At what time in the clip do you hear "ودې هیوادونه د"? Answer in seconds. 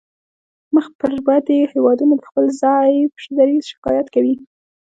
1.25-2.21